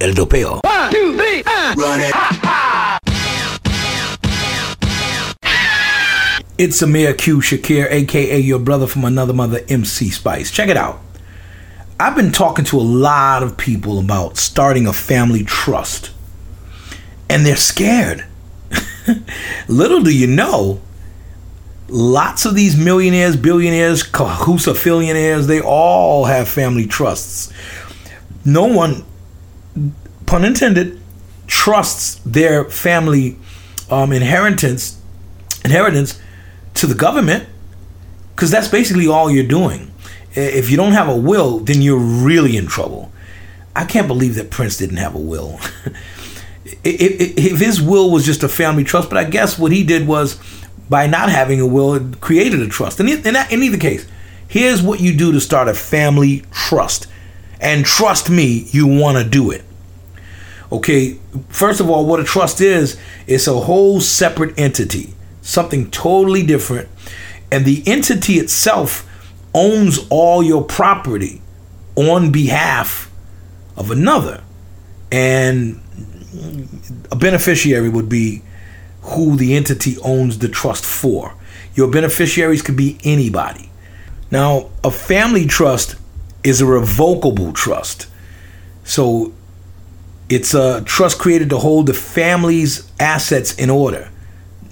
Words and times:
El 0.00 0.14
dopeo. 0.14 0.60
One, 0.62 0.92
two, 0.92 1.16
three, 1.16 1.42
uh. 1.44 1.74
Run 1.76 2.00
it. 2.00 2.14
It's 6.56 6.80
Amir 6.82 7.14
Q 7.14 7.38
Shakir, 7.38 7.90
aka 7.90 8.38
your 8.38 8.60
brother 8.60 8.86
from 8.86 9.04
another 9.04 9.32
mother, 9.32 9.60
MC 9.68 10.10
Spice. 10.10 10.52
Check 10.52 10.68
it 10.68 10.76
out. 10.76 11.00
I've 11.98 12.14
been 12.14 12.30
talking 12.30 12.64
to 12.66 12.78
a 12.78 12.82
lot 12.82 13.42
of 13.42 13.56
people 13.56 13.98
about 13.98 14.36
starting 14.36 14.86
a 14.86 14.92
family 14.92 15.42
trust, 15.42 16.12
and 17.28 17.44
they're 17.44 17.56
scared. 17.56 18.24
Little 19.68 20.02
do 20.02 20.16
you 20.16 20.28
know, 20.28 20.80
lots 21.88 22.44
of 22.44 22.54
these 22.54 22.76
millionaires, 22.76 23.36
billionaires, 23.36 24.04
cahusa 24.04 24.80
billionaires, 24.84 25.48
they 25.48 25.60
all 25.60 26.26
have 26.26 26.48
family 26.48 26.86
trusts. 26.86 27.52
No 28.44 28.66
one 28.66 29.04
pun 30.26 30.44
intended, 30.44 31.00
trusts 31.46 32.16
their 32.26 32.64
family 32.64 33.36
um, 33.90 34.12
inheritance 34.12 35.00
inheritance 35.64 36.20
to 36.74 36.86
the 36.86 36.94
government 36.94 37.48
because 38.34 38.50
that's 38.50 38.68
basically 38.68 39.06
all 39.06 39.30
you're 39.30 39.46
doing. 39.46 39.90
If 40.34 40.70
you 40.70 40.76
don't 40.76 40.92
have 40.92 41.08
a 41.08 41.16
will, 41.16 41.58
then 41.58 41.82
you're 41.82 41.98
really 41.98 42.56
in 42.56 42.66
trouble. 42.66 43.10
I 43.74 43.84
can't 43.84 44.06
believe 44.06 44.36
that 44.36 44.50
Prince 44.50 44.76
didn't 44.76 44.98
have 44.98 45.14
a 45.14 45.18
will. 45.18 45.58
if 46.84 47.58
his 47.58 47.82
will 47.82 48.10
was 48.10 48.24
just 48.24 48.42
a 48.42 48.48
family 48.48 48.84
trust, 48.84 49.08
but 49.08 49.18
I 49.18 49.24
guess 49.24 49.58
what 49.58 49.72
he 49.72 49.82
did 49.82 50.06
was 50.06 50.38
by 50.88 51.06
not 51.06 51.28
having 51.28 51.60
a 51.60 51.66
will, 51.66 51.94
it 51.94 52.20
created 52.20 52.60
a 52.60 52.68
trust. 52.68 53.00
And 53.00 53.08
in, 53.08 53.26
in 53.26 53.62
either 53.62 53.78
case, 53.78 54.06
here's 54.46 54.82
what 54.82 55.00
you 55.00 55.16
do 55.16 55.32
to 55.32 55.40
start 55.40 55.68
a 55.68 55.74
family 55.74 56.44
trust. 56.52 57.06
And 57.60 57.84
trust 57.84 58.30
me, 58.30 58.68
you 58.70 58.86
want 58.86 59.18
to 59.18 59.24
do 59.28 59.50
it. 59.50 59.64
Okay, 60.70 61.18
first 61.48 61.80
of 61.80 61.88
all, 61.88 62.04
what 62.04 62.20
a 62.20 62.24
trust 62.24 62.60
is, 62.60 62.98
it's 63.26 63.46
a 63.46 63.60
whole 63.60 64.00
separate 64.00 64.58
entity, 64.58 65.14
something 65.40 65.90
totally 65.90 66.44
different. 66.44 66.88
And 67.50 67.64
the 67.64 67.82
entity 67.86 68.34
itself 68.34 69.08
owns 69.54 70.06
all 70.10 70.42
your 70.42 70.62
property 70.62 71.40
on 71.96 72.30
behalf 72.30 73.10
of 73.76 73.90
another. 73.90 74.44
And 75.10 75.80
a 77.10 77.16
beneficiary 77.16 77.88
would 77.88 78.10
be 78.10 78.42
who 79.00 79.36
the 79.36 79.56
entity 79.56 79.96
owns 80.04 80.38
the 80.38 80.48
trust 80.48 80.84
for. 80.84 81.34
Your 81.74 81.90
beneficiaries 81.90 82.60
could 82.60 82.76
be 82.76 82.98
anybody. 83.04 83.70
Now, 84.30 84.68
a 84.84 84.90
family 84.90 85.46
trust 85.46 85.96
is 86.44 86.60
a 86.60 86.66
revocable 86.66 87.52
trust. 87.54 88.06
So 88.84 89.32
it's 90.28 90.54
a 90.54 90.82
trust 90.82 91.18
created 91.18 91.50
to 91.50 91.58
hold 91.58 91.86
the 91.86 91.94
family's 91.94 92.90
assets 93.00 93.54
in 93.54 93.70
order. 93.70 94.10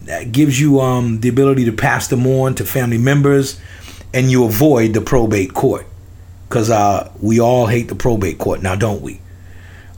That 0.04 0.30
gives 0.30 0.60
you 0.60 0.80
um, 0.80 1.20
the 1.20 1.28
ability 1.28 1.64
to 1.64 1.72
pass 1.72 2.08
them 2.08 2.26
on 2.26 2.54
to 2.56 2.64
family 2.64 2.98
members, 2.98 3.58
and 4.14 4.30
you 4.30 4.44
avoid 4.44 4.94
the 4.94 5.00
probate 5.00 5.54
court. 5.54 5.86
Because 6.48 6.70
uh, 6.70 7.10
we 7.20 7.40
all 7.40 7.66
hate 7.66 7.88
the 7.88 7.96
probate 7.96 8.38
court 8.38 8.62
now, 8.62 8.76
don't 8.76 9.02
we? 9.02 9.20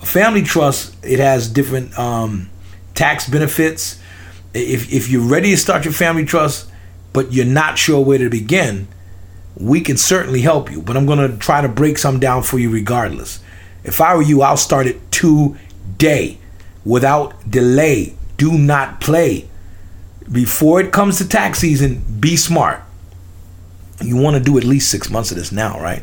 A 0.00 0.06
family 0.06 0.42
trust 0.42 0.96
it 1.04 1.18
has 1.18 1.48
different 1.48 1.98
um, 1.98 2.48
tax 2.94 3.28
benefits. 3.28 4.00
If 4.54 4.90
if 4.92 5.10
you're 5.10 5.28
ready 5.28 5.50
to 5.50 5.56
start 5.56 5.84
your 5.84 5.92
family 5.92 6.24
trust, 6.24 6.70
but 7.12 7.32
you're 7.32 7.44
not 7.44 7.78
sure 7.78 8.02
where 8.02 8.18
to 8.18 8.30
begin, 8.30 8.88
we 9.56 9.80
can 9.80 9.96
certainly 9.96 10.40
help 10.40 10.70
you. 10.70 10.80
But 10.80 10.96
I'm 10.96 11.04
going 11.04 11.30
to 11.30 11.36
try 11.36 11.60
to 11.60 11.68
break 11.68 11.98
some 11.98 12.18
down 12.18 12.44
for 12.44 12.58
you 12.58 12.70
regardless. 12.70 13.40
If 13.88 14.02
I 14.02 14.14
were 14.14 14.22
you, 14.22 14.42
I'll 14.42 14.58
start 14.58 14.86
it 14.86 15.10
today 15.10 16.38
without 16.84 17.50
delay. 17.50 18.14
Do 18.36 18.52
not 18.56 19.00
play. 19.00 19.48
Before 20.30 20.78
it 20.80 20.92
comes 20.92 21.18
to 21.18 21.26
tax 21.26 21.58
season, 21.58 22.04
be 22.20 22.36
smart. 22.36 22.82
You 24.02 24.16
want 24.16 24.36
to 24.36 24.42
do 24.42 24.58
at 24.58 24.64
least 24.64 24.90
six 24.90 25.10
months 25.10 25.30
of 25.30 25.38
this 25.38 25.50
now, 25.50 25.80
right? 25.80 26.02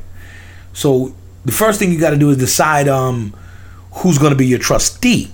So 0.74 1.16
the 1.46 1.52
first 1.52 1.78
thing 1.80 1.92
you 1.92 2.00
got 2.00 2.09
to 2.09 2.18
do 2.18 2.32
is 2.32 2.38
decide 2.38 2.88
um, 2.88 3.36
who's 3.92 4.18
going 4.18 4.32
to 4.32 4.38
be 4.38 4.48
your 4.48 4.59
trustee. 4.59 5.32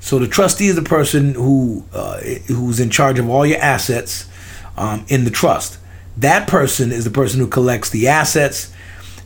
So 0.00 0.18
the 0.18 0.26
trustee 0.26 0.66
is 0.66 0.76
the 0.76 0.82
person 0.82 1.34
who 1.34 1.84
uh, 1.92 2.18
who's 2.48 2.80
in 2.80 2.90
charge 2.90 3.18
of 3.18 3.28
all 3.30 3.46
your 3.46 3.58
assets 3.58 4.28
um, 4.76 5.04
in 5.08 5.24
the 5.24 5.30
trust. 5.30 5.78
That 6.16 6.48
person 6.48 6.90
is 6.90 7.04
the 7.04 7.10
person 7.10 7.38
who 7.38 7.46
collects 7.46 7.90
the 7.90 8.08
assets 8.08 8.72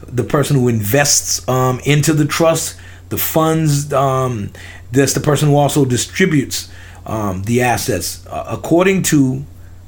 the 0.07 0.25
person 0.25 0.57
who 0.57 0.69
invests 0.69 1.47
um, 1.49 1.81
into 1.85 2.13
the 2.13 2.25
trust, 2.25 2.79
the 3.09 3.19
funds. 3.19 3.93
Um, 3.93 4.51
that's 4.91 5.15
the 5.15 5.21
person 5.21 5.49
who 5.49 5.57
also 5.57 5.85
distributes 5.85 6.71
um, 7.07 7.43
the 7.45 7.63
assets 7.63 8.27
uh, 8.27 8.45
according 8.49 9.03
to 9.05 9.45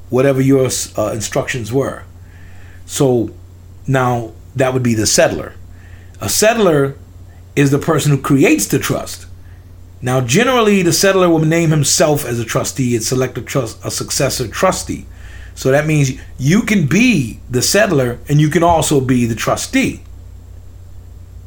whatever 0.09 0.41
your 0.41 0.69
uh, 0.97 1.11
instructions 1.13 1.71
were. 1.71 2.03
So 2.85 3.31
now 3.87 4.33
that 4.55 4.73
would 4.73 4.83
be 4.83 4.93
the 4.93 5.05
settler. 5.05 5.53
A 6.21 6.29
settler 6.29 6.95
is 7.55 7.71
the 7.71 7.79
person 7.79 8.11
who 8.11 8.21
creates 8.21 8.67
the 8.67 8.79
trust. 8.79 9.27
Now, 10.01 10.21
generally, 10.21 10.81
the 10.81 10.93
settler 10.93 11.29
will 11.29 11.39
name 11.39 11.71
himself 11.71 12.25
as 12.25 12.39
a 12.39 12.45
trustee 12.45 12.95
and 12.95 13.03
select 13.03 13.37
a, 13.37 13.41
trust, 13.41 13.83
a 13.83 13.89
successor 13.89 14.47
trustee. 14.47 15.05
So 15.55 15.71
that 15.71 15.87
means 15.87 16.11
you 16.37 16.61
can 16.61 16.85
be 16.85 17.39
the 17.49 17.61
settler 17.61 18.19
and 18.27 18.39
you 18.41 18.49
can 18.49 18.61
also 18.61 18.99
be 18.99 19.25
the 19.25 19.35
trustee. 19.35 20.03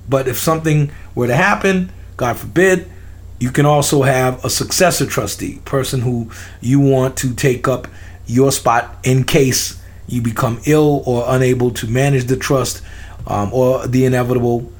But 0.08 0.28
if 0.28 0.38
something 0.38 0.90
were 1.14 1.26
to 1.26 1.34
happen, 1.34 1.92
God 2.16 2.36
forbid, 2.36 2.90
you 3.38 3.50
can 3.50 3.66
also 3.66 4.02
have 4.02 4.44
a 4.44 4.50
successor 4.50 5.06
trustee, 5.06 5.60
person 5.64 6.00
who 6.00 6.30
you 6.60 6.80
want 6.80 7.16
to 7.18 7.34
take 7.34 7.68
up 7.68 7.86
your 8.26 8.50
spot 8.50 8.96
in 9.04 9.24
case 9.24 9.80
you 10.08 10.22
become 10.22 10.60
ill 10.66 11.02
or 11.06 11.24
unable 11.28 11.70
to 11.72 11.86
manage 11.86 12.24
the 12.24 12.36
trust 12.36 12.82
um, 13.26 13.52
or 13.52 13.86
the 13.86 14.04
inevitable. 14.04 14.72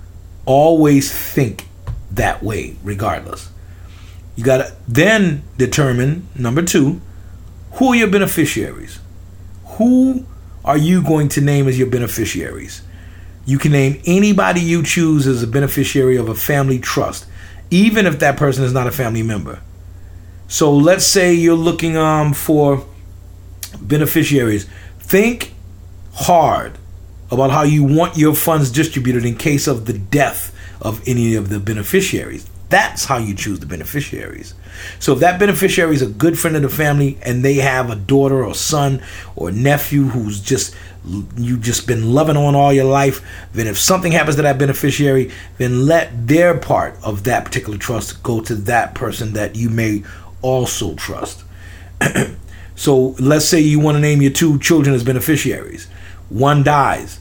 Always 0.45 1.13
think 1.13 1.67
that 2.11 2.43
way, 2.43 2.77
regardless. 2.83 3.51
You 4.35 4.45
got 4.45 4.59
to 4.59 4.77
then 4.87 5.43
determine 5.57 6.27
number 6.35 6.63
two, 6.63 7.01
who 7.73 7.89
are 7.89 7.97
your 7.97 8.09
beneficiaries? 8.09 8.99
Who 9.65 10.27
are 10.65 10.79
you 10.79 11.03
going 11.03 11.29
to 11.31 11.41
name 11.41 11.69
as 11.69 11.79
your 11.79 11.89
beneficiaries? 11.89 12.83
You 13.49 13.57
can 13.57 13.73
name 13.73 14.03
anybody 14.05 14.61
you 14.61 14.83
choose 14.83 15.27
as 15.27 15.43
a 15.43 15.47
beneficiary 15.47 16.17
of 16.17 16.29
a 16.29 16.35
family 16.35 16.79
trust, 16.79 17.25
even 17.71 18.05
if 18.05 18.19
that 18.19 18.37
person 18.37 18.63
is 18.63 18.75
not 18.75 18.87
a 18.87 18.91
family 18.91 19.23
member. 19.23 19.63
So 20.49 20.71
let's 20.71 21.07
say 21.07 21.33
you're 21.33 21.57
looking 21.57 21.97
um, 21.97 22.35
for 22.35 22.85
beneficiaries. 23.81 24.69
Think 24.99 25.55
hard 26.13 26.77
about 27.31 27.51
how 27.51 27.63
you 27.63 27.85
want 27.85 28.19
your 28.19 28.35
funds 28.35 28.71
distributed 28.71 29.25
in 29.25 29.35
case 29.35 29.67
of 29.67 29.87
the 29.87 29.95
death 29.95 30.55
of 30.83 31.01
any 31.09 31.35
of 31.35 31.49
the 31.49 31.59
beneficiaries. 31.59 32.47
That's 32.69 33.07
how 33.07 33.17
you 33.17 33.35
choose 33.35 33.61
the 33.61 33.67
beneficiaries. 33.67 34.53
So 34.99 35.15
if 35.15 35.21
that 35.21 35.41
beneficiary 35.41 35.95
is 35.95 36.03
a 36.03 36.07
good 36.07 36.39
friend 36.39 36.55
of 36.55 36.61
the 36.61 36.69
family 36.69 37.17
and 37.23 37.43
they 37.43 37.55
have 37.55 37.89
a 37.89 37.97
daughter 37.97 38.45
or 38.45 38.55
son 38.55 39.03
or 39.37 39.51
nephew 39.51 40.05
who's 40.05 40.39
just 40.39 40.75
you've 41.37 41.63
just 41.63 41.87
been 41.87 42.13
loving 42.13 42.37
on 42.37 42.55
all 42.55 42.73
your 42.73 42.85
life, 42.85 43.25
then 43.53 43.67
if 43.67 43.79
something 43.79 44.13
happens 44.13 44.37
to 44.37 44.43
that 44.43 44.59
beneficiary, 44.59 45.31
then 45.57 45.87
let 45.87 46.29
their 46.29 46.57
part 46.59 46.97
of 47.03 47.25
that 47.25 47.45
particular 47.45 47.79
trust 47.79 48.23
go 48.23 48.41
to 48.41 48.55
that 48.55 48.95
person 48.95 49.33
that 49.33 49.57
you 49.57 49.71
may 49.71 50.03
also 50.43 50.95
trust. 50.95 51.45
so 52.77 53.15
let's 53.19 53.47
say 53.47 53.61
you 53.61 53.81
want 53.81 53.97
to 53.97 54.01
name 54.01 54.23
your 54.23 54.31
two 54.31 54.59
children 54.59 54.95
as 54.95 55.05
beneficiaries. 55.05 55.89
One 56.29 56.63
dies. 56.63 57.21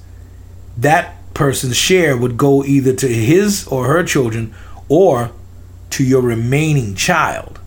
That 0.77 1.15
person's 1.33 1.77
share 1.77 2.17
would 2.17 2.37
go 2.37 2.63
either 2.63 2.93
to 2.93 3.07
his 3.07 3.67
or 3.67 3.85
her 3.85 4.03
children 4.03 4.53
or 4.89 5.31
to 5.91 6.03
your 6.03 6.21
remaining 6.21 6.95
child. 6.95 7.59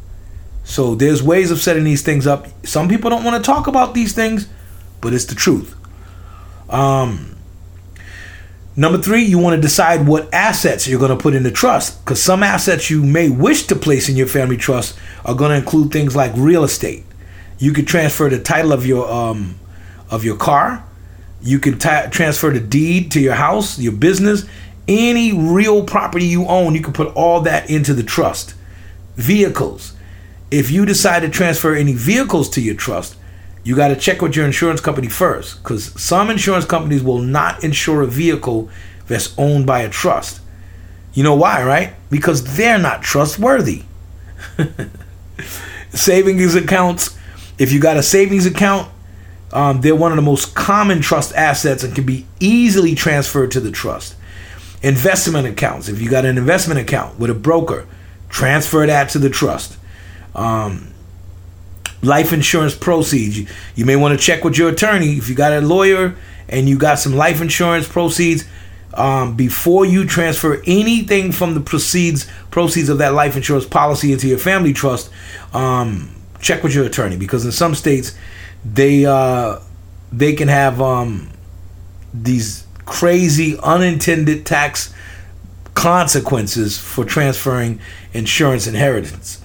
So 0.65 0.95
there's 0.95 1.23
ways 1.23 1.51
of 1.51 1.61
setting 1.61 1.85
these 1.85 2.03
things 2.03 2.27
up. 2.27 2.47
Some 2.65 2.89
people 2.89 3.11
don't 3.11 3.25
want 3.25 3.43
to 3.43 3.47
talk 3.47 3.67
about 3.67 3.95
these 3.95 4.13
things, 4.13 4.49
but 5.01 5.13
it's 5.13 5.25
the 5.25 5.35
truth. 5.35 5.75
Um, 6.71 7.37
number 8.77 8.99
three, 8.99 9.23
you 9.23 9.39
want 9.39 9.57
to 9.57 9.61
decide 9.61 10.07
what 10.07 10.33
assets 10.33 10.87
you're 10.87 11.01
going 11.01 11.17
to 11.17 11.23
put 11.23 11.35
in 11.35 11.43
the 11.43 11.51
trust 11.51 12.03
because 12.05 12.23
some 12.23 12.43
assets 12.43 12.89
you 12.91 13.03
may 13.03 13.29
wish 13.29 13.67
to 13.67 13.77
place 13.77 14.09
in 14.09 14.17
your 14.17 14.29
family 14.29 14.57
trust 14.57 14.99
are 15.25 15.35
going 15.35 15.51
to 15.51 15.57
include 15.57 15.93
things 15.93 16.17
like 16.17 16.33
real 16.37 16.65
estate. 16.65 17.05
You 17.59 17.73
could 17.73 17.87
transfer 17.87 18.29
the 18.31 18.39
title 18.39 18.73
of 18.73 18.87
your 18.87 19.11
um, 19.11 19.59
of 20.11 20.25
your 20.25 20.37
car. 20.37 20.85
You 21.43 21.59
could 21.59 21.81
t- 21.81 22.09
transfer 22.11 22.51
the 22.51 22.61
deed 22.61 23.11
to 23.13 23.21
your 23.21 23.35
house, 23.35 23.79
your 23.79 23.93
business, 23.93 24.47
any 24.89 25.33
real 25.33 25.85
property 25.85 26.27
you 26.27 26.47
own. 26.47 26.75
You 26.75 26.83
can 26.83 26.93
put 26.93 27.15
all 27.15 27.41
that 27.43 27.71
into 27.71 27.95
the 27.95 28.03
trust. 28.03 28.55
Vehicles. 29.17 29.95
If 30.51 30.71
you 30.71 30.85
decide 30.85 31.21
to 31.21 31.29
transfer 31.29 31.75
any 31.75 31.93
vehicles 31.93 32.49
to 32.51 32.61
your 32.61 32.75
trust, 32.75 33.17
you 33.63 33.77
got 33.77 33.89
to 33.89 33.97
check 33.97 34.23
with 34.23 34.37
your 34.37 34.47
insurance 34.47 34.81
company 34.81 35.09
first 35.09 35.63
because 35.63 36.01
some 36.01 36.31
insurance 36.31 36.65
companies 36.65 37.03
will 37.03 37.19
not 37.19 37.63
insure 37.63 38.03
a 38.03 38.07
vehicle 38.07 38.71
that's 39.07 39.37
owned 39.39 39.67
by 39.67 39.83
a 39.83 39.91
trust. 39.91 40.41
You 41.13 41.23
know 41.25 41.35
why, 41.35 41.63
right? 41.65 41.95
Because 42.11 42.57
they're 42.57 42.79
not 42.79 43.03
trustworthy. 43.03 43.83
savings 45.93 46.55
accounts, 46.55 47.19
if 47.59 47.73
you 47.73 47.81
got 47.81 47.97
a 47.97 48.03
savings 48.03 48.47
account, 48.47 48.91
um, 49.53 49.81
they're 49.81 49.97
one 49.97 50.13
of 50.13 50.17
the 50.17 50.23
most 50.23 50.55
common 50.55 51.01
trust 51.01 51.35
assets 51.35 51.83
and 51.83 51.95
can 51.95 52.07
be 52.07 52.27
easily 52.39 52.95
transferred 52.95 53.51
to 53.51 53.61
the 53.61 53.71
trust. 53.71 54.15
Investment 54.83 55.47
accounts, 55.47 55.89
if 55.89 56.01
you 56.01 56.09
got 56.09 56.25
an 56.25 56.39
investment 56.39 56.81
account 56.81 57.19
with 57.19 57.31
a 57.31 57.35
broker, 57.35 57.87
transfer 58.29 58.87
that 58.87 59.11
to 59.11 59.19
the 59.19 59.29
trust. 59.29 59.77
Um, 60.35 60.95
life 62.03 62.33
insurance 62.33 62.75
proceeds, 62.75 63.39
you, 63.39 63.47
you 63.75 63.85
may 63.85 63.97
want 63.97 64.19
to 64.19 64.25
check 64.25 64.45
with 64.45 64.57
your 64.57 64.71
attorney. 64.71 65.17
If 65.17 65.29
you 65.29 65.35
got 65.35 65.53
a 65.53 65.61
lawyer 65.61 66.17
and 66.49 66.69
you 66.69 66.79
got 66.79 66.99
some 66.99 67.15
life 67.15 67.41
insurance 67.41 67.89
proceeds, 67.89 68.45
um, 68.95 69.37
before 69.37 69.85
you 69.85 70.05
transfer 70.05 70.61
anything 70.67 71.31
from 71.31 71.55
the 71.55 71.61
proceeds 71.61 72.29
proceeds 72.51 72.89
of 72.89 72.99
that 72.99 73.15
life 73.15 73.37
insurance 73.37 73.65
policy 73.65 74.13
into 74.13 74.27
your 74.27 74.39
family 74.39 74.73
trust, 74.73 75.11
um, 75.53 76.15
check 76.41 76.63
with 76.63 76.75
your 76.75 76.87
attorney 76.87 77.17
because 77.17 77.45
in 77.45 77.53
some 77.53 77.75
states 77.75 78.17
they 78.65 79.07
uh, 79.07 79.59
they 80.13 80.33
can 80.33 80.49
have 80.49 80.81
um, 80.81 81.31
these 82.13 82.67
crazy 82.85 83.57
unintended 83.63 84.45
tax 84.45 84.93
consequences 85.75 86.77
for 86.77 87.05
transferring 87.05 87.81
insurance 88.13 88.67
inheritance. 88.67 89.41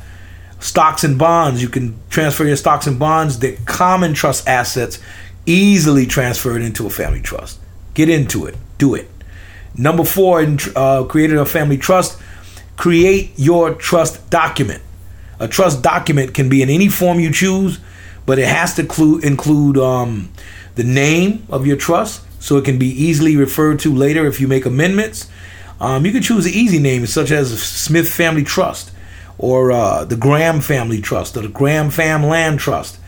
Stocks 0.59 1.03
and 1.03 1.17
bonds, 1.19 1.61
you 1.61 1.69
can 1.69 1.99
transfer 2.09 2.45
your 2.45 2.55
stocks 2.55 2.87
and 2.87 2.97
bonds, 2.97 3.39
the 3.39 3.57
common 3.65 4.13
trust 4.13 4.47
assets, 4.47 4.99
easily 5.45 6.05
transferred 6.05 6.61
into 6.61 6.87
a 6.87 6.89
family 6.89 7.21
trust. 7.21 7.59
Get 7.93 8.09
into 8.09 8.45
it, 8.45 8.55
do 8.77 8.95
it. 8.95 9.09
Number 9.77 10.03
four, 10.05 10.41
in 10.41 10.57
uh, 10.75 11.03
creating 11.03 11.37
a 11.37 11.45
family 11.45 11.77
trust, 11.77 12.19
create 12.77 13.31
your 13.35 13.73
trust 13.73 14.29
document. 14.29 14.81
A 15.39 15.47
trust 15.47 15.81
document 15.81 16.33
can 16.33 16.49
be 16.49 16.61
in 16.61 16.69
any 16.69 16.87
form 16.87 17.19
you 17.19 17.31
choose, 17.31 17.79
but 18.25 18.39
it 18.39 18.47
has 18.47 18.75
to 18.75 18.81
include, 18.81 19.23
include 19.23 19.77
um, 19.77 20.31
the 20.75 20.83
name 20.83 21.45
of 21.49 21.67
your 21.67 21.77
trust 21.77 22.23
so 22.39 22.57
it 22.57 22.65
can 22.65 22.79
be 22.79 22.87
easily 22.87 23.35
referred 23.35 23.79
to 23.79 23.93
later 23.93 24.25
if 24.25 24.39
you 24.39 24.47
make 24.47 24.65
amendments. 24.65 25.29
Um, 25.79 26.05
you 26.05 26.11
can 26.11 26.21
choose 26.21 26.45
an 26.45 26.53
easy 26.53 26.79
name 26.79 27.05
such 27.05 27.31
as 27.31 27.61
Smith 27.61 28.11
Family 28.11 28.43
Trust 28.43 28.91
or 29.37 29.71
uh, 29.71 30.05
the 30.05 30.15
Graham 30.15 30.61
Family 30.61 31.01
Trust 31.01 31.35
or 31.37 31.41
the 31.41 31.47
Graham 31.47 31.89
Fam 31.89 32.23
Land 32.23 32.59
Trust. 32.59 32.99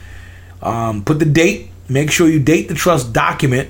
Um, 0.62 1.04
put 1.04 1.20
the 1.20 1.26
date, 1.26 1.70
make 1.88 2.12
sure 2.12 2.28
you 2.28 2.40
date 2.40 2.68
the 2.68 2.74
trust 2.74 3.14
document. 3.14 3.70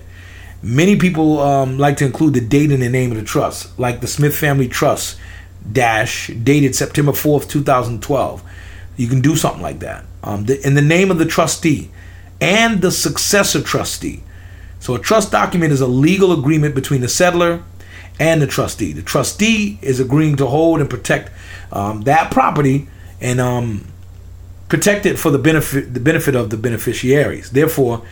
Many 0.62 0.95
people 0.95 1.39
um, 1.39 1.77
like 1.77 1.98
to 1.98 2.06
include 2.06 2.33
the 2.33 2.42
date 2.42 2.71
in 2.71 2.80
the 2.80 2.89
name 2.89 3.12
of 3.12 3.18
the 3.18 3.24
trust, 3.24 3.77
like 3.77 4.01
the 4.01 4.07
Smith 4.07 4.36
Family 4.36 4.68
Trust 4.68 5.19
dash 5.71 6.27
dated 6.27 6.75
September 6.75 7.12
4th, 7.12 7.50
2012. 7.50 8.44
You 8.95 9.07
can 9.07 9.21
do 9.21 9.36
something 9.36 9.62
like 9.62 9.80
that. 9.80 10.06
Um, 10.24 10.45
the, 10.45 10.65
in 10.65 10.74
the 10.74 10.81
name 10.81 11.12
of 11.12 11.19
the 11.19 11.25
trustee 11.25 11.92
and 12.42 12.81
the 12.81 12.92
successor 12.92 13.62
trustee. 13.62 14.24
So 14.80 14.95
a 14.95 15.00
trust 15.00 15.31
document 15.31 15.74
is 15.74 15.81
a 15.81 15.88
legal 15.88 16.31
agreement 16.31 16.75
between 16.75 17.01
the 17.01 17.09
settler 17.09 17.63
and 18.19 18.42
the 18.42 18.48
trustee. 18.48 18.94
The 18.94 19.01
trustee 19.01 19.80
is 19.81 20.00
agreeing 20.00 20.36
to 20.38 20.48
hold 20.48 20.80
and 20.80 20.89
protect 20.89 21.31
um, 21.72 22.02
that 22.02 22.31
property 22.31 22.88
and 23.22 23.40
um, 23.40 23.88
protect 24.69 25.06
it 25.06 25.18
for 25.18 25.31
the 25.31 25.40
benefit 25.40 25.94
the 25.94 26.00
benefit 26.00 26.36
of 26.36 26.50
the 26.50 26.58
beneficiaries. 26.58 27.52
Therefore, 27.52 28.04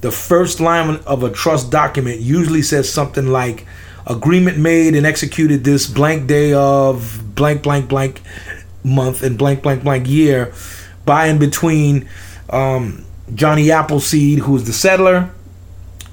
the 0.00 0.10
first 0.10 0.60
line 0.60 0.96
of 1.06 1.22
a 1.22 1.30
trust 1.30 1.70
document 1.70 2.20
usually 2.20 2.62
says 2.62 2.90
something 2.92 3.28
like 3.28 3.66
agreement 4.06 4.58
made 4.58 4.94
and 4.94 5.06
executed 5.06 5.64
this 5.64 5.86
blank 5.86 6.26
day 6.26 6.52
of 6.52 7.34
blank 7.34 7.62
blank 7.62 7.88
blank 7.88 8.22
month 8.82 9.22
and 9.22 9.38
blank 9.38 9.62
blank 9.62 9.84
blank 9.84 10.08
year 10.08 10.52
by 11.04 11.26
and 11.26 11.38
between 11.38 12.08
um, 12.50 13.04
Johnny 13.34 13.70
Appleseed, 13.70 14.40
who's 14.40 14.64
the 14.64 14.72
settler, 14.72 15.30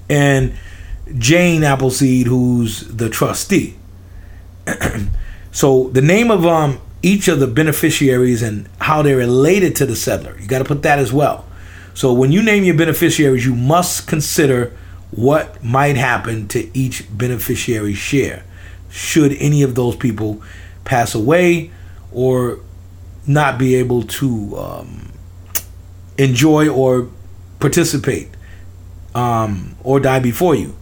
and 0.10 0.54
Jane 1.18 1.64
Appleseed, 1.64 2.28
who's 2.28 2.82
the 2.88 3.10
trustee. 3.10 3.76
so 5.52 5.90
the 5.90 6.02
name 6.02 6.30
of 6.30 6.46
um, 6.46 6.80
each 7.08 7.30
of 7.30 7.40
the 7.40 7.48
beneficiaries 7.48 8.42
and 8.42 8.68
how 8.80 9.02
they're 9.02 9.16
related 9.16 9.76
to 9.78 9.86
the 9.86 9.96
settler. 9.96 10.38
you 10.40 10.48
got 10.48 10.60
to 10.60 10.66
put 10.66 10.82
that 10.82 11.00
as 11.00 11.14
well. 11.14 11.46
So 11.94 12.14
when 12.14 12.34
you 12.34 12.44
name 12.44 12.66
your 12.66 12.76
beneficiaries, 12.76 13.46
you 13.46 13.56
must 13.56 14.08
consider 14.08 14.76
what 15.12 15.64
might 15.64 15.96
happen 15.96 16.50
to 16.50 16.78
each 16.78 17.06
beneficiary's 17.18 17.98
share 17.98 18.44
should 18.90 19.32
any 19.40 19.64
of 19.64 19.74
those 19.76 19.96
people 19.96 20.42
pass 20.84 21.16
away 21.16 21.72
or 22.12 22.60
not 23.26 23.58
be 23.58 23.76
able 23.76 24.04
to 24.04 24.58
um, 24.58 25.12
enjoy 26.18 26.68
or 26.68 27.10
participate 27.60 28.28
um, 29.16 29.76
or 29.82 30.02
die 30.02 30.20
before 30.20 30.56
you. 30.56 30.76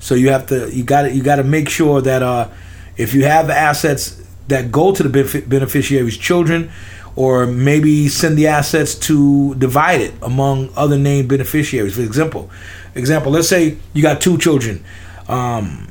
So 0.00 0.14
you 0.14 0.30
have 0.30 0.46
to 0.46 0.74
you 0.74 0.82
got 0.82 1.12
you 1.12 1.22
got 1.22 1.36
to 1.36 1.44
make 1.44 1.68
sure 1.68 2.00
that 2.00 2.22
uh, 2.22 2.48
if 2.96 3.14
you 3.14 3.24
have 3.24 3.50
assets 3.50 4.22
that 4.48 4.72
go 4.72 4.92
to 4.92 5.02
the 5.02 5.44
beneficiary's 5.46 6.16
children, 6.16 6.70
or 7.16 7.46
maybe 7.46 8.08
send 8.08 8.36
the 8.36 8.46
assets 8.46 8.94
to 8.94 9.54
divide 9.56 10.00
it 10.00 10.14
among 10.22 10.70
other 10.76 10.98
named 10.98 11.28
beneficiaries. 11.28 11.96
For 11.96 12.02
example, 12.02 12.50
example, 12.94 13.32
let's 13.32 13.48
say 13.48 13.76
you 13.92 14.02
got 14.02 14.20
two 14.20 14.38
children, 14.38 14.84
um, 15.28 15.88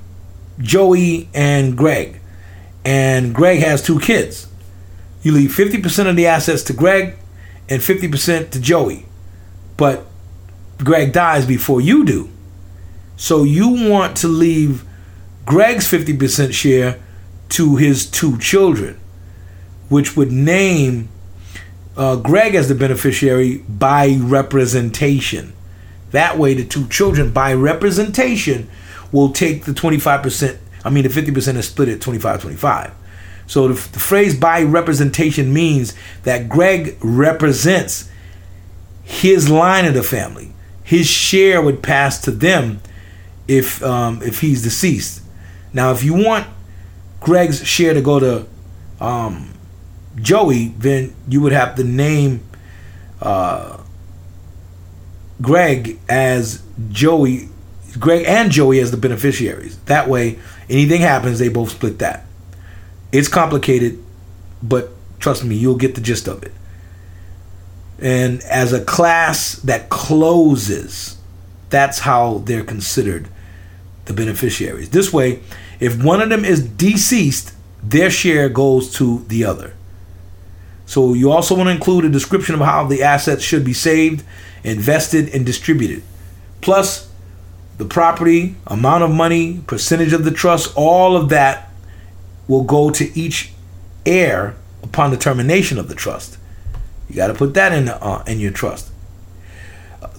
Joey 0.60 1.30
and 1.34 1.78
Greg, 1.78 2.20
and 2.86 3.34
Greg 3.34 3.60
has 3.60 3.82
two 3.82 4.00
kids. 4.00 4.48
You 5.24 5.32
leave 5.32 5.54
fifty 5.54 5.82
percent 5.82 6.10
of 6.10 6.16
the 6.16 6.28
assets 6.28 6.64
to 6.64 6.74
Greg, 6.74 7.16
and 7.70 7.84
fifty 7.84 8.08
percent 8.08 8.52
to 8.54 8.60
Joey, 8.60 9.06
but 9.76 10.06
Greg 10.84 11.12
dies 11.12 11.46
before 11.46 11.82
you 11.82 12.06
do. 12.06 12.30
So 13.18 13.44
you 13.44 13.90
want 13.90 14.16
to 14.18 14.28
leave 14.28 14.84
Greg's 15.46 15.90
50% 15.90 16.54
share 16.54 17.00
to 17.50 17.76
his 17.76 18.10
two 18.10 18.38
children, 18.38 19.00
which 19.90 20.16
would 20.16 20.32
name 20.32 21.10
uh, 21.96 22.16
Greg 22.18 22.56
as 22.56 22.70
the 22.70 22.76
beneficiary 22.76 23.58
by 23.70 24.18
representation. 24.20 25.54
That 26.12 26.38
way, 26.38 26.54
the 26.54 26.66
two 26.66 26.88
children 26.88 27.32
by 27.32 27.54
representation 27.54 28.70
will 29.12 29.32
take 29.32 29.66
the 29.66 29.72
25%, 29.72 30.58
I 30.84 30.90
mean, 30.90 31.04
the 31.04 31.10
50% 31.10 31.56
is 31.56 31.68
split 31.68 31.90
at 31.90 32.02
25 32.02 32.42
25. 32.42 32.94
So 33.48 33.70
the, 33.70 33.74
the 33.74 34.00
phrase 34.00 34.38
by 34.38 34.62
representation 34.62 35.54
means 35.54 35.96
that 36.24 36.50
Greg 36.50 36.98
represents 37.02 38.10
his 39.04 39.50
line 39.50 39.86
of 39.86 39.94
the 39.94 40.04
family. 40.04 40.52
His 40.84 41.08
share 41.08 41.62
would 41.62 41.82
pass 41.82 42.20
to 42.22 42.32
them 42.32 42.82
if 43.48 43.82
um, 43.82 44.22
if 44.22 44.42
he's 44.42 44.62
deceased. 44.62 45.22
Now, 45.74 45.92
if 45.92 46.04
you 46.04 46.14
want 46.14 46.48
Greg's 47.20 47.66
share 47.66 47.94
to 47.94 48.02
go 48.02 48.20
to 48.20 48.46
um, 49.00 49.54
Joey, 50.16 50.70
then 50.70 51.16
you 51.28 51.42
would 51.42 51.52
have 51.52 51.76
to 51.76 51.84
name 51.84 52.44
uh, 53.22 53.78
Greg 55.42 56.00
as 56.10 56.64
Joey, 56.90 57.50
Greg 58.00 58.26
and 58.28 58.52
Joey 58.52 58.80
as 58.80 58.92
the 58.92 58.98
beneficiaries. 58.98 59.78
That 59.86 60.08
way, 60.08 60.40
anything 60.70 61.02
happens, 61.02 61.40
they 61.40 61.50
both 61.50 61.72
split 61.72 62.00
that. 62.00 62.26
It's 63.12 63.28
complicated, 63.28 64.04
but 64.62 64.90
trust 65.20 65.44
me, 65.44 65.56
you'll 65.56 65.78
get 65.78 65.96
the 65.96 66.02
gist 66.02 66.28
of 66.28 66.44
it. 66.44 66.52
And 68.00 68.42
as 68.44 68.74
a 68.74 68.84
class 68.84 69.54
that 69.58 69.90
closes, 69.90 71.18
that's 71.70 72.00
how 72.00 72.40
they're 72.40 72.64
considered 72.64 73.28
the 74.06 74.14
beneficiaries. 74.14 74.90
This 74.90 75.12
way, 75.12 75.42
if 75.80 76.02
one 76.02 76.22
of 76.22 76.30
them 76.30 76.44
is 76.44 76.68
deceased, 76.68 77.54
their 77.84 78.10
share 78.10 78.50
goes 78.50 78.94
to 78.96 79.24
the 79.28 79.44
other. 79.44 79.74
So 80.86 81.14
you 81.14 81.32
also 81.32 81.56
want 81.56 81.68
to 81.68 81.72
include 81.72 82.06
a 82.06 82.10
description 82.10 82.56
of 82.56 82.62
how 82.62 82.86
the 82.86 83.04
assets 83.04 83.44
should 83.44 83.66
be 83.66 83.74
saved, 83.74 84.24
invested, 84.64 85.30
and 85.30 85.46
distributed. 85.46 86.02
Plus, 86.62 87.12
the 87.78 87.86
property, 87.86 88.56
amount 88.66 89.04
of 89.04 89.12
money, 89.12 89.62
percentage 89.68 90.14
of 90.14 90.24
the 90.24 90.32
trust, 90.32 90.74
all 90.76 91.16
of 91.16 91.30
that 91.30 91.70
will 92.48 92.64
go 92.64 92.90
to 92.90 93.20
each 93.20 93.52
heir 94.06 94.56
upon 94.82 95.12
the 95.12 95.18
termination 95.18 95.78
of 95.78 95.90
the 95.90 95.96
trust. 95.96 96.38
You 97.10 97.16
got 97.16 97.28
to 97.28 97.34
put 97.34 97.54
that 97.54 97.74
in 97.74 97.90
uh, 97.90 98.24
in 98.26 98.40
your 98.40 98.52
trust. 98.52 98.92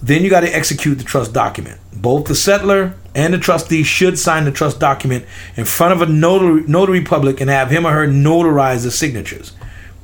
Then 0.01 0.23
you 0.23 0.29
got 0.29 0.41
to 0.41 0.55
execute 0.55 0.97
the 0.97 1.03
trust 1.03 1.33
document. 1.33 1.79
Both 1.99 2.27
the 2.27 2.35
settler 2.35 2.93
and 3.13 3.33
the 3.33 3.37
trustee 3.37 3.83
should 3.83 4.17
sign 4.17 4.45
the 4.45 4.51
trust 4.51 4.79
document 4.79 5.25
in 5.57 5.65
front 5.65 5.93
of 5.93 6.01
a 6.01 6.11
notary, 6.11 6.61
notary 6.61 7.01
public 7.01 7.41
and 7.41 7.49
have 7.49 7.69
him 7.69 7.85
or 7.85 7.91
her 7.91 8.07
notarize 8.07 8.83
the 8.83 8.91
signatures. 8.91 9.51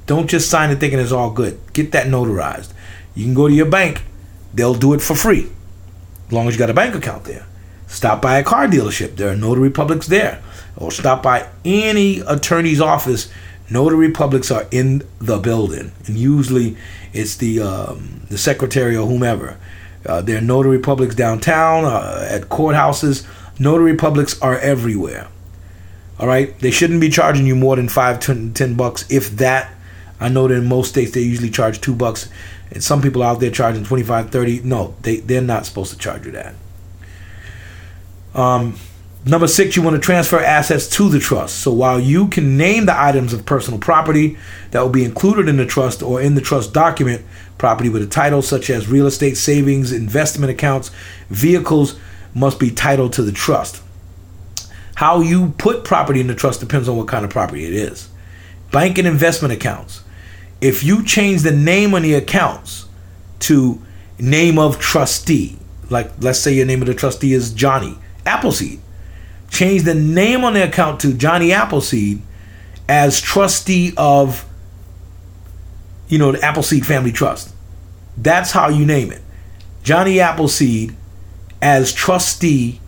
Don't 0.05 0.29
just 0.29 0.49
sign 0.49 0.71
it 0.71 0.79
thinking 0.79 0.99
it's 0.99 1.13
all 1.13 1.31
good. 1.31 1.59
Get 1.71 1.93
that 1.93 2.07
notarized. 2.07 2.73
You 3.15 3.23
can 3.23 3.33
go 3.33 3.47
to 3.47 3.53
your 3.53 3.65
bank, 3.65 4.03
they'll 4.53 4.75
do 4.75 4.93
it 4.93 5.01
for 5.01 5.15
free, 5.15 5.49
as 6.27 6.33
long 6.33 6.47
as 6.47 6.55
you 6.55 6.59
got 6.59 6.69
a 6.69 6.73
bank 6.73 6.95
account 6.95 7.23
there. 7.23 7.45
Stop 7.87 8.21
by 8.21 8.39
a 8.39 8.43
car 8.43 8.67
dealership, 8.67 9.15
there 9.15 9.29
are 9.29 9.35
notary 9.35 9.69
publics 9.69 10.07
there. 10.07 10.41
or 10.75 10.91
stop 10.91 11.23
by 11.23 11.47
any 11.63 12.19
attorney's 12.19 12.81
office, 12.81 13.31
notary 13.69 14.11
publics 14.11 14.51
are 14.51 14.67
in 14.71 15.01
the 15.19 15.37
building, 15.37 15.91
and 16.05 16.17
usually 16.17 16.75
it's 17.13 17.37
the 17.37 17.61
um, 17.61 18.21
the 18.29 18.37
secretary 18.37 18.97
or 18.97 19.07
whomever. 19.07 19.57
Uh, 20.05 20.21
there 20.21 20.37
are 20.37 20.41
notary 20.41 20.79
publics 20.79 21.15
downtown, 21.15 21.85
uh, 21.85 22.27
at 22.29 22.43
courthouses. 22.43 23.27
Notary 23.59 23.95
publics 23.95 24.39
are 24.41 24.57
everywhere. 24.59 25.27
All 26.19 26.27
right, 26.27 26.57
they 26.59 26.71
shouldn't 26.71 27.01
be 27.01 27.09
charging 27.09 27.45
you 27.45 27.55
more 27.55 27.75
than 27.75 27.89
five, 27.89 28.19
ten, 28.19 28.53
ten 28.53 28.75
bucks, 28.75 29.09
if 29.11 29.31
that. 29.37 29.71
I 30.19 30.29
know 30.29 30.47
that 30.47 30.55
in 30.55 30.65
most 30.65 30.89
states 30.89 31.11
they 31.11 31.21
usually 31.21 31.49
charge 31.49 31.81
two 31.81 31.93
bucks, 31.93 32.29
and 32.71 32.83
some 32.83 33.01
people 33.01 33.21
out 33.21 33.39
there 33.39 33.51
charging 33.51 33.83
25, 33.83 34.29
30. 34.29 34.61
No, 34.61 34.95
they 35.01 35.17
they're 35.17 35.41
not 35.41 35.65
supposed 35.65 35.91
to 35.91 35.97
charge 35.97 36.25
you 36.25 36.31
that. 36.31 36.55
Um, 38.33 38.77
number 39.25 39.47
six, 39.47 39.75
you 39.75 39.81
want 39.81 39.95
to 39.95 40.01
transfer 40.01 40.39
assets 40.39 40.87
to 40.89 41.09
the 41.09 41.19
trust. 41.19 41.59
So 41.59 41.71
while 41.71 41.99
you 41.99 42.27
can 42.27 42.57
name 42.57 42.85
the 42.85 42.99
items 42.99 43.33
of 43.33 43.45
personal 43.45 43.79
property 43.79 44.37
that 44.71 44.81
will 44.81 44.89
be 44.89 45.03
included 45.03 45.49
in 45.49 45.57
the 45.57 45.65
trust 45.65 46.03
or 46.03 46.21
in 46.21 46.35
the 46.35 46.41
trust 46.41 46.73
document, 46.73 47.25
property 47.57 47.89
with 47.89 48.03
a 48.03 48.07
title 48.07 48.41
such 48.41 48.69
as 48.69 48.87
real 48.87 49.07
estate 49.07 49.35
savings, 49.35 49.91
investment 49.91 50.51
accounts, 50.51 50.91
vehicles 51.29 51.99
must 52.33 52.59
be 52.59 52.69
titled 52.69 53.13
to 53.13 53.23
the 53.23 53.31
trust. 53.31 53.81
How 54.95 55.21
you 55.21 55.53
put 55.57 55.83
property 55.83 56.21
in 56.21 56.27
the 56.27 56.35
trust 56.35 56.59
depends 56.59 56.87
on 56.87 56.95
what 56.95 57.07
kind 57.07 57.25
of 57.25 57.31
property 57.31 57.65
it 57.65 57.73
is. 57.73 58.09
Bank 58.71 58.97
and 58.97 59.07
investment 59.07 59.53
accounts. 59.53 60.03
If 60.61 60.83
you 60.83 61.03
change 61.03 61.41
the 61.41 61.51
name 61.51 61.93
on 61.93 62.01
the 62.01 62.13
accounts 62.13 62.85
to 63.39 63.81
name 64.19 64.57
of 64.57 64.79
trustee, 64.79 65.57
like 65.89 66.11
let's 66.19 66.39
say 66.39 66.53
your 66.53 66.65
name 66.65 66.81
of 66.81 66.87
the 66.87 66.93
trustee 66.93 67.33
is 67.33 67.53
Johnny 67.53 67.97
Appleseed, 68.25 68.79
change 69.55 69.83
the 69.83 69.95
name 69.95 70.43
on 70.43 70.53
the 70.53 70.63
account 70.63 70.99
to 71.01 71.13
Johnny 71.13 71.51
Appleseed 71.53 72.21
as 72.87 73.21
trustee 73.21 73.93
of 73.97 74.45
you 76.07 76.19
know 76.19 76.33
the 76.33 76.43
Appleseed 76.43 76.85
Family 76.85 77.11
Trust. 77.11 77.53
That's 78.17 78.51
how 78.51 78.69
you 78.69 78.85
name 78.85 79.11
it. 79.11 79.21
Johnny 79.83 80.19
Appleseed 80.19 80.95
as 81.61 81.93
trustee 81.93 82.79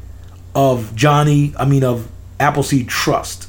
of 0.53 0.95
Johnny, 0.95 1.53
I 1.57 1.65
mean 1.65 1.83
of 1.83 2.09
Appleseed 2.39 2.89
Trust. 2.89 3.47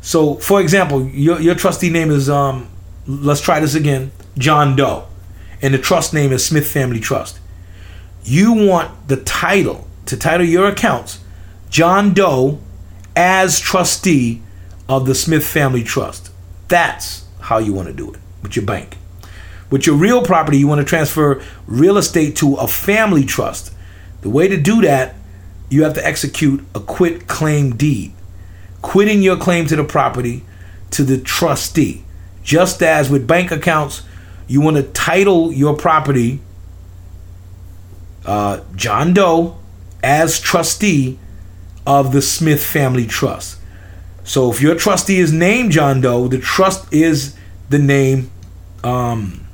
So, 0.00 0.34
for 0.34 0.60
example, 0.60 1.06
your 1.06 1.40
your 1.40 1.54
trustee 1.54 1.90
name 1.90 2.10
is 2.10 2.28
um 2.28 2.68
let's 3.06 3.40
try 3.40 3.60
this 3.60 3.74
again, 3.74 4.10
John 4.36 4.76
Doe. 4.76 5.06
And 5.62 5.72
the 5.72 5.78
trust 5.78 6.12
name 6.12 6.32
is 6.32 6.44
Smith 6.44 6.70
Family 6.70 6.98
Trust. 6.98 7.38
You 8.24 8.52
want 8.52 9.08
the 9.08 9.16
title 9.16 9.86
to 10.06 10.16
title 10.16 10.44
your 10.44 10.66
accounts 10.66 11.21
John 11.72 12.12
Doe 12.12 12.60
as 13.16 13.58
trustee 13.58 14.42
of 14.90 15.06
the 15.06 15.14
Smith 15.14 15.46
Family 15.46 15.82
Trust. 15.82 16.30
That's 16.68 17.24
how 17.40 17.56
you 17.56 17.72
want 17.72 17.88
to 17.88 17.94
do 17.94 18.12
it 18.12 18.20
with 18.42 18.54
your 18.54 18.66
bank. 18.66 18.98
With 19.70 19.86
your 19.86 19.96
real 19.96 20.22
property, 20.22 20.58
you 20.58 20.66
want 20.66 20.80
to 20.80 20.84
transfer 20.84 21.42
real 21.66 21.96
estate 21.96 22.36
to 22.36 22.56
a 22.56 22.68
family 22.68 23.24
trust. 23.24 23.72
The 24.20 24.28
way 24.28 24.48
to 24.48 24.58
do 24.58 24.82
that, 24.82 25.14
you 25.70 25.84
have 25.84 25.94
to 25.94 26.06
execute 26.06 26.62
a 26.74 26.80
quit 26.80 27.26
claim 27.26 27.74
deed, 27.74 28.12
quitting 28.82 29.22
your 29.22 29.38
claim 29.38 29.66
to 29.68 29.76
the 29.76 29.84
property 29.84 30.44
to 30.90 31.02
the 31.02 31.16
trustee. 31.16 32.04
Just 32.42 32.82
as 32.82 33.08
with 33.08 33.26
bank 33.26 33.50
accounts, 33.50 34.02
you 34.46 34.60
want 34.60 34.76
to 34.76 34.82
title 34.82 35.50
your 35.50 35.74
property 35.74 36.40
uh, 38.26 38.60
John 38.76 39.14
Doe 39.14 39.56
as 40.02 40.38
trustee 40.38 41.18
of 41.86 42.12
the 42.12 42.22
Smith 42.22 42.64
Family 42.64 43.06
Trust. 43.06 43.58
So 44.24 44.50
if 44.50 44.60
your 44.60 44.74
trustee 44.74 45.18
is 45.18 45.32
named 45.32 45.72
John 45.72 46.00
Doe, 46.00 46.28
the 46.28 46.38
trust 46.38 46.92
is 46.92 47.36
the 47.68 47.78
name. 47.78 48.30
Um, 48.84 49.46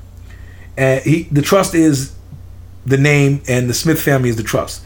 and 0.77 1.03
he, 1.03 1.23
the 1.25 1.43
trust 1.43 1.75
is 1.75 2.15
the 2.87 2.99
name, 2.99 3.43
and 3.49 3.69
the 3.69 3.75
Smith 3.75 4.01
family 4.01 4.29
is 4.29 4.37
the 4.37 4.43
trust. 4.43 4.83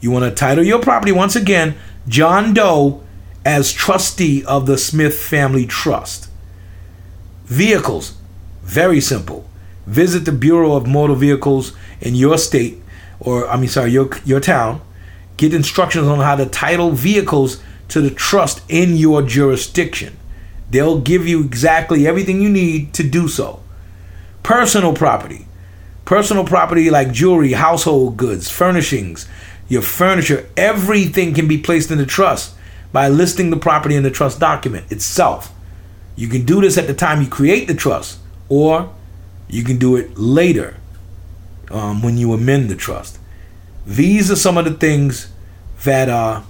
You 0.00 0.10
want 0.10 0.24
to 0.24 0.30
title 0.30 0.64
your 0.64 0.80
property 0.80 1.12
once 1.12 1.36
again, 1.36 1.76
John 2.08 2.54
Doe, 2.54 3.02
as 3.44 3.72
trustee 3.72 4.44
of 4.44 4.66
the 4.66 4.78
Smith 4.78 5.18
Family 5.18 5.66
Trust. 5.66 6.28
Vehicles, 7.44 8.16
very 8.62 9.00
simple. 9.00 9.48
Visit 9.86 10.20
the 10.20 10.32
Bureau 10.32 10.74
of 10.74 10.86
Motor 10.86 11.14
Vehicles 11.14 11.72
in 12.00 12.14
your 12.14 12.38
state, 12.38 12.80
or 13.18 13.48
I 13.48 13.56
mean, 13.56 13.68
sorry, 13.68 13.90
your 13.90 14.10
your 14.24 14.40
town. 14.40 14.80
Get 15.36 15.54
instructions 15.54 16.06
on 16.06 16.20
how 16.20 16.36
to 16.36 16.46
title 16.46 16.90
vehicles 16.90 17.62
to 17.88 18.00
the 18.00 18.10
trust 18.10 18.62
in 18.68 18.96
your 18.96 19.22
jurisdiction. 19.22 20.16
They'll 20.70 21.00
give 21.00 21.26
you 21.26 21.44
exactly 21.44 22.06
everything 22.06 22.40
you 22.40 22.48
need 22.48 22.94
to 22.94 23.02
do 23.02 23.28
so. 23.28 23.62
Personal 24.42 24.94
property. 24.94 25.46
Personal 26.04 26.44
property 26.44 26.90
like 26.90 27.12
jewelry, 27.12 27.52
household 27.52 28.16
goods, 28.16 28.50
furnishings, 28.50 29.26
your 29.68 29.82
furniture, 29.82 30.48
everything 30.56 31.34
can 31.34 31.46
be 31.48 31.58
placed 31.58 31.90
in 31.90 31.98
the 31.98 32.06
trust 32.06 32.54
by 32.92 33.08
listing 33.08 33.50
the 33.50 33.56
property 33.56 33.94
in 33.94 34.02
the 34.02 34.10
trust 34.10 34.40
document 34.40 34.90
itself. 34.92 35.52
You 36.16 36.28
can 36.28 36.44
do 36.44 36.60
this 36.60 36.76
at 36.76 36.86
the 36.86 36.94
time 36.94 37.22
you 37.22 37.28
create 37.28 37.68
the 37.68 37.74
trust, 37.74 38.18
or 38.48 38.92
you 39.48 39.64
can 39.64 39.78
do 39.78 39.96
it 39.96 40.18
later 40.18 40.76
um, 41.70 42.02
when 42.02 42.18
you 42.18 42.32
amend 42.32 42.68
the 42.68 42.76
trust. 42.76 43.18
These 43.86 44.30
are 44.30 44.36
some 44.36 44.58
of 44.58 44.64
the 44.64 44.74
things 44.74 45.30
that 45.84 46.08
uh, 46.08 46.42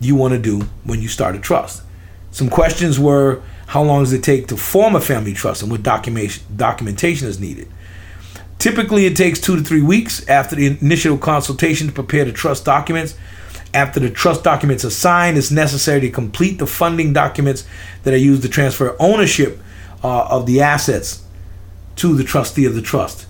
you 0.00 0.14
want 0.14 0.32
to 0.34 0.38
do 0.38 0.60
when 0.84 1.00
you 1.00 1.08
start 1.08 1.34
a 1.34 1.38
trust. 1.38 1.82
Some 2.30 2.48
questions 2.48 2.98
were 2.98 3.42
how 3.68 3.82
long 3.82 4.04
does 4.04 4.12
it 4.12 4.22
take 4.22 4.46
to 4.48 4.56
form 4.56 4.94
a 4.94 5.00
family 5.00 5.32
trust 5.32 5.62
and 5.62 5.70
what 5.70 5.82
documentation, 5.82 6.44
documentation 6.54 7.28
is 7.28 7.40
needed? 7.40 7.68
Typically, 8.58 9.06
it 9.06 9.16
takes 9.16 9.40
two 9.40 9.56
to 9.56 9.62
three 9.62 9.82
weeks 9.82 10.26
after 10.28 10.56
the 10.56 10.66
initial 10.80 11.18
consultation 11.18 11.88
to 11.88 11.92
prepare 11.92 12.24
the 12.24 12.32
trust 12.32 12.64
documents. 12.64 13.16
After 13.74 14.00
the 14.00 14.08
trust 14.08 14.44
documents 14.44 14.84
are 14.84 14.90
signed, 14.90 15.36
it's 15.36 15.50
necessary 15.50 16.00
to 16.00 16.10
complete 16.10 16.58
the 16.58 16.66
funding 16.66 17.12
documents 17.12 17.66
that 18.04 18.14
are 18.14 18.18
used 18.18 18.42
to 18.42 18.48
transfer 18.48 18.96
ownership 18.98 19.60
uh, 20.02 20.26
of 20.26 20.46
the 20.46 20.60
assets 20.60 21.24
to 21.96 22.14
the 22.14 22.24
trustee 22.24 22.64
of 22.64 22.74
the 22.74 22.82
trust. 22.82 23.26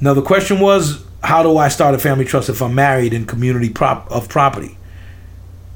Now, 0.00 0.14
the 0.14 0.22
question 0.22 0.60
was 0.60 1.04
how 1.22 1.42
do 1.42 1.56
I 1.58 1.68
start 1.68 1.94
a 1.94 1.98
family 1.98 2.24
trust 2.24 2.48
if 2.48 2.62
I'm 2.62 2.74
married 2.74 3.12
in 3.12 3.26
community 3.26 3.68
prop- 3.68 4.10
of 4.10 4.28
property? 4.28 4.78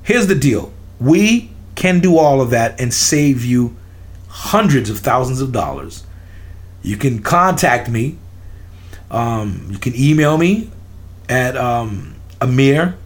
Here's 0.02 0.26
the 0.26 0.34
deal 0.34 0.72
we 1.00 1.50
can 1.74 2.00
do 2.00 2.18
all 2.18 2.40
of 2.40 2.50
that 2.50 2.80
and 2.80 2.94
save 2.94 3.44
you 3.44 3.76
hundreds 4.28 4.90
of 4.90 4.98
thousands 4.98 5.40
of 5.40 5.52
dollars. 5.52 6.04
You 6.82 6.96
can 6.96 7.22
contact 7.22 7.88
me. 7.88 8.18
Um, 9.10 9.68
you 9.70 9.78
can 9.78 9.94
email 9.96 10.36
me 10.36 10.70
at 11.28 11.56
um, 11.56 12.14
Amir 12.40 12.96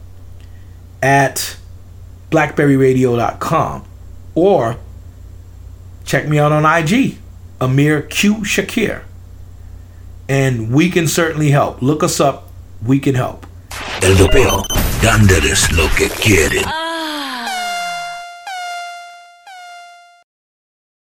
at 1.03 1.57
blackberryradio.com 2.31 3.85
or 4.35 4.77
check 6.05 6.29
me 6.29 6.39
out 6.39 6.53
on 6.53 6.65
IG, 6.65 7.19
Amir 7.61 8.03
Q 8.03 8.37
Shakir. 8.37 9.03
And 10.29 10.73
we 10.73 10.91
can 10.91 11.09
certainly 11.09 11.51
help. 11.51 11.81
Look 11.81 12.03
us 12.03 12.21
up. 12.21 12.51
We 12.85 13.01
can 13.01 13.15
help. 13.15 13.47
El 14.03 14.17
dopeo, 14.17 14.63
dándoles 15.03 15.73
lo 15.73 15.89
que 15.97 16.09
quieren. 16.09 16.65
Ah. 16.67 16.88